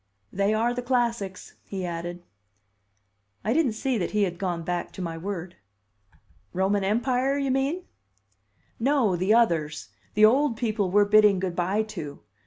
"They 0.33 0.51
are 0.51 0.73
the 0.73 0.81
classics," 0.81 1.53
he 1.63 1.85
added. 1.85 2.23
I 3.43 3.53
didn't 3.53 3.73
see 3.73 3.99
that 3.99 4.09
he 4.09 4.23
had 4.23 4.39
gone 4.39 4.63
back 4.63 4.91
to 4.93 4.99
my 5.03 5.15
word. 5.15 5.57
"Roman 6.53 6.83
Empire, 6.83 7.37
you 7.37 7.51
mean?" 7.51 7.83
"No, 8.79 9.15
the 9.15 9.35
others; 9.35 9.89
the 10.15 10.25
old 10.25 10.57
people 10.57 10.89
we're 10.89 11.05
bidding 11.05 11.39
good 11.39 11.55
by 11.55 11.83
to. 11.83 12.21